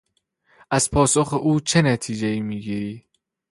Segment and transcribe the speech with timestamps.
[0.71, 3.05] از پاسخ او چه نتیجهای میگیری؟